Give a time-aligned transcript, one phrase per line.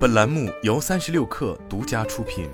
[0.00, 2.48] 本栏目由三十六氪独家出品。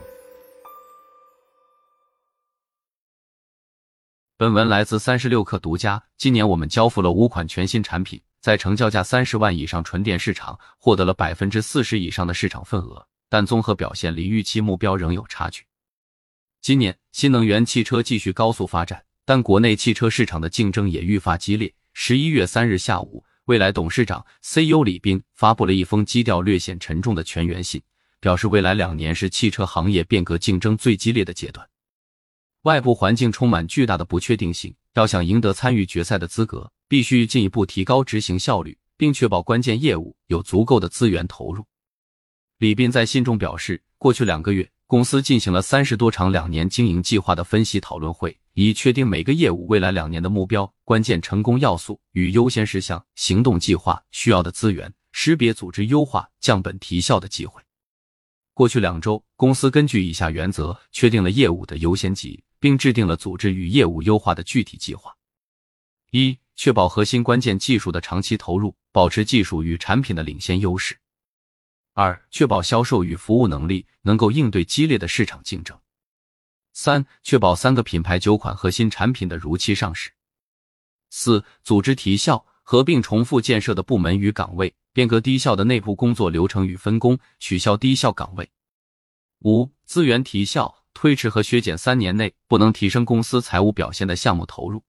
[4.37, 6.02] 本文来自三十六氪独家。
[6.17, 15.66] 今年我们交付了五款全新产品，在成交价三十万以上纯电市场获得了百分之四十以上的市场份额，但综合表现离预期目标仍有差距。
[16.60, 21.72] 今年新能源汽车继续高速发展，但国内汽车市场的竞争也愈发激烈。
[21.92, 23.24] 十一月三日下午。
[23.46, 27.80] 蔚来董事长 CEO 李斌发布了一封基调略显沉重的全员信，
[28.18, 31.68] 表示未来两年是汽车行业变革竞争最激烈的阶段，
[32.62, 34.74] 外部环境充满巨大的不确定性。
[34.95, 41.65] 要想赢得参与决赛的资格，必须进一步提高执行效率，并确保关键业务有足够的资源投入。
[42.59, 44.69] 李斌在信中表示，过去两个月。
[44.89, 57.61] 公司进行了三十多场两年经营计划的分析讨论会，以确定每个业务未来两年的目标、关键成功要素与优先事项、行动计划需要的资源，识别组织优化、降本提效的机会。
[58.55, 65.12] 过去两周，公司根据以下原则确定了业务的优先级，并制定了组织与业务优化的具体计划：
[66.12, 70.97] 一、确保核心关键技术的长期投入，保持技术与产品的领先优势。
[71.98, 75.80] 二、确保销售与服务能力能够应对激烈的市场竞争。
[76.75, 80.12] 三、确保三个品牌九款核心产品的如期上市。
[81.08, 88.50] 四、组织提效，合并重复建设的部门与岗位，变革低效的内部工作流程与分工，取消低效岗位。
[89.41, 94.84] 五、资源提效，推迟和削减三年内不能提升公司财务表现的项目投入。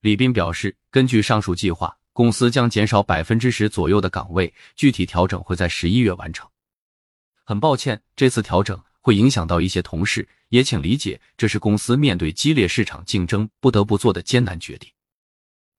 [0.00, 1.98] 李斌表示，根据上述计划。
[2.14, 6.48] 公司将减少百分之十左右的岗位，具体调整会在十一月完成。
[7.42, 14.88] 很抱歉，这次调整会影响到一些同事，也请理解，这是公司面对激烈市场竞争不得不做的艰难决定。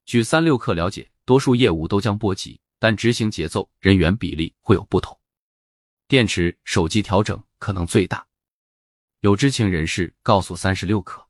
[0.06, 5.18] 据三六氪了解，多数业务都将波及，但执行节奏、人员比例会有不同。
[6.10, 8.28] 电池、手机调整可能最大。
[9.22, 11.24] 有知情人士告诉三十六氪，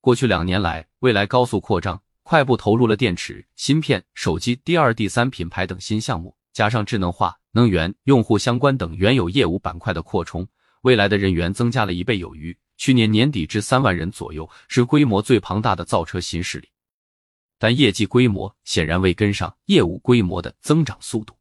[0.00, 2.02] 过去两年来，未来高速扩张。
[2.28, 10.46] 快步投入了电池、芯片、手机第二、第三品牌等新项目，加上智能化、能源、用户相关等原有业务板块的扩充，
[10.82, 12.54] 未来的人员增加了一倍有余。
[12.76, 16.68] 去年年底至三万人左右，是规模最庞大的造车新势力，
[17.58, 21.34] 但业绩规模显然未跟上业务规模的增长速度。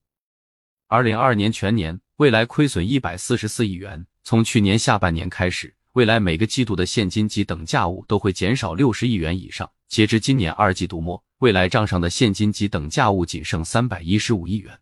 [0.88, 4.08] 二零二二年全年，未来亏损一百四十四亿元。
[4.24, 9.70] 从去年下半年开始，未来每个季度的现金及等价物都会减少六十亿元以上。
[9.88, 14.80] 截至今年二季度末，未来账上的现金及等价物仅剩三百一十五亿元。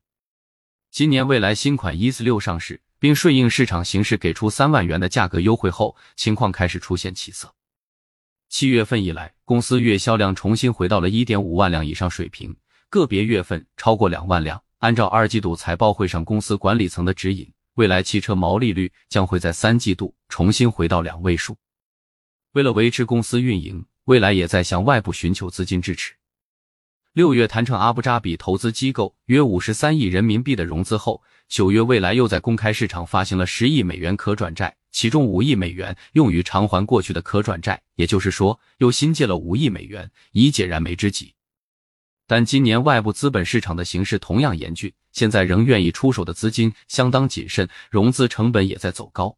[0.90, 7.54] 今年未来新款 E 四六上市，并顺应市场形势给出三万元的价格优惠后，情况开始出现起色。
[8.50, 12.56] 七月份以来，公司月销量重新回到了一点五万辆以上水平，
[12.90, 14.62] 个别月份超过两万辆。
[14.80, 21.58] 按照二季度财报会上公司管理层的指引，未来汽车毛利率将会在三季度重新回到两位数。
[22.54, 23.86] 为了维持公司运营。
[24.06, 26.14] 未来也在向外部寻求资金支持。
[27.14, 41.34] 六月谈成阿布扎比投资机构约五十三亿人民币的融资后，九月未来又在公开市场发行了十亿美元可转债，其中五亿美元用于偿还过去的可转债，也就是说又新借了五亿美元以解燃眉之急。
[42.28, 49.38] 但今年外部资本市场的形势同样严峻，现在仍愿意出手的资金相当谨慎，融资成本也在走高。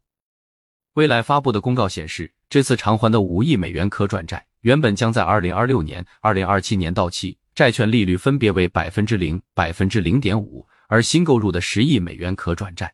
[0.94, 4.44] 未来发布的公告显示，这次偿还的五亿美元可转债。
[4.62, 12.92] 原本将在二零二六年、二零二七年到期，债券利率分别为百分之零、百分之零点五，而新购入的十亿美元可转债，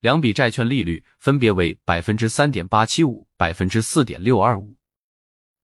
[0.00, 4.74] 两笔债券利率分别为百分之三点八七五、百分之四点六二五。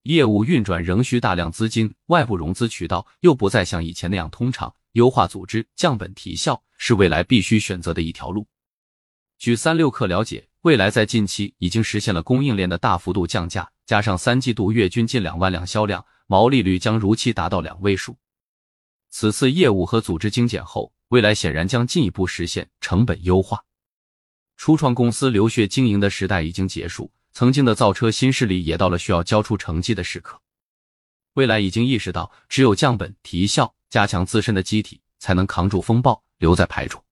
[0.04, 8.46] 业务运转仍需大量资金，外部融资渠道又不再像以前那样通畅，优化组织、降本提效是未来必须选择的一条路。
[9.38, 13.70] 据三六氪了解，未来在近期已经实现了供应链的大幅度降价。
[13.86, 18.16] 加上三季度月均近两万辆销量，毛利率将如期达到两位数。
[19.08, 23.64] 此次业务和组织精简后，未来显然将进一步实现成本优化。
[24.56, 30.40] 初创公司流血经营的时代已经结束，曾经的造车新势力也到了需要交出成绩的时刻。
[31.32, 37.02] 未来已经意识到，只有降本提效，加强自身的机体，才能扛住风暴，留在牌桌。